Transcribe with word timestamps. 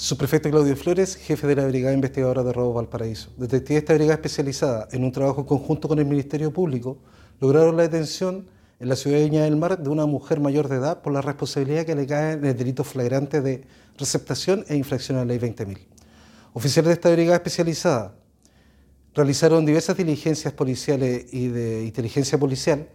Subprefecto 0.00 0.48
Claudio 0.48 0.74
Flores, 0.76 1.14
jefe 1.14 1.46
de 1.46 1.56
la 1.56 1.66
Brigada 1.66 1.92
Investigadora 1.92 2.42
de 2.42 2.54
Robo 2.54 2.72
Valparaíso. 2.72 3.28
Detectives 3.36 3.68
de 3.68 3.78
esta 3.80 3.92
brigada 3.92 4.14
especializada 4.14 4.88
en 4.92 5.04
un 5.04 5.12
trabajo 5.12 5.44
conjunto 5.44 5.88
con 5.88 5.98
el 5.98 6.06
Ministerio 6.06 6.50
Público 6.54 6.96
lograron 7.38 7.76
la 7.76 7.82
detención 7.82 8.46
en 8.78 8.88
la 8.88 8.96
ciudad 8.96 9.18
de 9.18 9.24
Viña 9.24 9.44
del 9.44 9.56
Mar 9.56 9.78
de 9.78 9.90
una 9.90 10.06
mujer 10.06 10.40
mayor 10.40 10.68
de 10.68 10.76
edad 10.76 11.02
por 11.02 11.12
la 11.12 11.20
responsabilidad 11.20 11.84
que 11.84 11.94
le 11.94 12.06
cae 12.06 12.32
en 12.32 12.46
el 12.46 12.56
delito 12.56 12.82
flagrante 12.82 13.42
de 13.42 13.66
receptación 13.98 14.64
e 14.68 14.74
infracción 14.74 15.18
a 15.18 15.20
la 15.20 15.26
ley 15.26 15.38
20.000. 15.38 15.76
Oficiales 16.54 16.88
de 16.88 16.94
esta 16.94 17.12
brigada 17.12 17.36
especializada 17.36 18.14
realizaron 19.14 19.66
diversas 19.66 19.98
diligencias 19.98 20.54
policiales 20.54 21.26
y 21.30 21.48
de 21.48 21.84
inteligencia 21.84 22.38
policial 22.38 22.88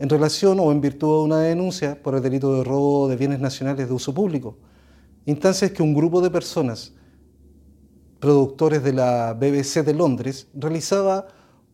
en 0.00 0.08
relación 0.08 0.58
o 0.58 0.72
en 0.72 0.80
virtud 0.80 1.20
de 1.20 1.24
una 1.24 1.38
denuncia 1.38 2.02
por 2.02 2.16
el 2.16 2.22
delito 2.22 2.52
de 2.52 2.64
robo 2.64 3.06
de 3.06 3.14
bienes 3.14 3.38
nacionales 3.38 3.86
de 3.86 3.94
uso 3.94 4.12
público 4.12 4.58
instancias 5.26 5.72
que 5.72 5.82
un 5.82 5.92
grupo 5.92 6.20
de 6.20 6.30
personas, 6.30 6.92
productores 8.20 8.82
de 8.82 8.92
la 8.92 9.34
BBC 9.34 9.84
de 9.84 9.92
Londres, 9.92 10.46
realizaba 10.54 11.26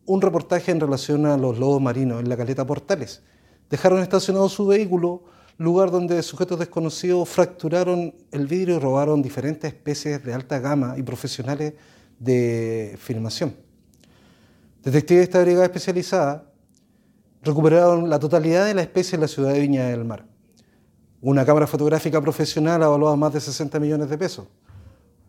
un 0.07 0.21
reportaje 0.21 0.73
en 0.73 0.81
relación 0.81 1.27
a 1.27 1.37
los 1.37 1.59
lobos 1.59 1.81
marinos 1.81 2.21
en 2.21 2.29
la 2.29 2.37
caleta 2.37 2.67
Portales. 2.67 3.23
Dejaron 3.71 4.01
estacionado 4.01 4.49
su 4.49 4.67
vehículo, 4.67 5.25
lugar 5.59 5.91
donde 5.91 6.23
sujetos 6.23 6.59
desconocidos 6.59 7.29
fracturaron 7.29 8.15
el 8.33 8.47
vidrio 8.47 8.77
y 8.77 8.79
robaron 8.79 9.23
diferentes 9.23 9.73
especies 9.73 10.25
de 10.25 10.35
alta 10.35 10.59
gama 10.59 10.95
y 10.97 11.03
profesionales 11.03 11.75
de 12.19 12.97
filmación. 12.99 13.55
Detectives 14.83 15.21
de 15.21 15.25
esta 15.25 15.43
brigada 15.43 15.67
especializada 15.67 16.51
recuperaron 17.43 18.09
la 18.09 18.19
totalidad 18.19 18.67
de 18.67 18.75
la 18.75 18.83
especie 18.83 19.17
en 19.17 19.21
la 19.21 19.29
ciudad 19.29 19.53
de 19.53 19.61
Viña 19.61 19.87
del 19.87 20.05
Mar 20.05 20.32
una 21.23 21.47
cámara 21.47 21.69
fotográfica 21.69 22.21
profesional 22.21 22.83
evaluada 22.83 23.15
más 23.15 23.33
de 23.33 23.41
60 23.41 23.79
millones 23.79 24.11
de 24.11 24.19
pesos, 24.19 24.45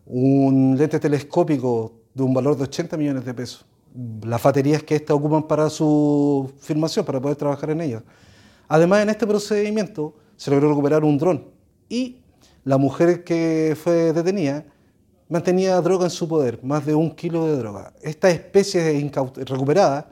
un 0.04 0.74
lente 0.76 0.98
telescópico 0.98 1.92
de 2.12 2.22
un 2.24 2.34
valor 2.34 2.56
de 2.56 2.64
80 2.64 2.96
millones 2.96 3.24
de 3.24 3.32
pesos, 3.32 3.64
las 4.22 4.42
baterías 4.42 4.82
que 4.82 4.96
éstas 4.96 5.16
ocupan 5.16 5.44
para 5.44 5.70
su 5.70 6.52
filmación, 6.58 7.04
para 7.04 7.20
poder 7.20 7.36
trabajar 7.36 7.70
en 7.70 7.80
ellas. 7.80 8.02
Además, 8.66 9.04
en 9.04 9.10
este 9.10 9.24
procedimiento 9.24 10.16
se 10.36 10.50
logró 10.50 10.68
recuperar 10.70 11.04
un 11.04 11.16
dron 11.16 11.44
y 11.88 12.18
la 12.64 12.76
mujer 12.76 13.22
que 13.22 13.76
fue 13.80 14.12
detenida 14.12 14.64
mantenía 15.28 15.80
droga 15.80 16.06
en 16.06 16.10
su 16.10 16.26
poder, 16.26 16.58
más 16.64 16.84
de 16.84 16.96
un 16.96 17.14
kilo 17.14 17.46
de 17.46 17.56
droga. 17.56 17.92
Estas 18.02 18.34
especies 18.34 19.12
recuperadas 19.48 20.06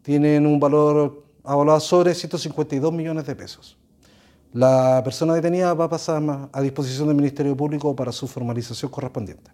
tienen 0.00 0.46
un 0.46 0.58
valor 0.58 1.22
evaluado 1.44 1.80
sobre 1.80 2.14
152 2.14 2.90
millones 2.92 3.26
de 3.26 3.36
pesos. 3.36 3.76
La 4.52 5.02
persona 5.04 5.34
detenida 5.34 5.74
va 5.74 5.84
a 5.84 5.88
pasar 5.90 6.22
a 6.52 6.60
disposición 6.62 7.08
del 7.08 7.16
Ministerio 7.16 7.54
Público 7.54 7.94
para 7.94 8.12
su 8.12 8.26
formalización 8.26 8.90
correspondiente. 8.90 9.50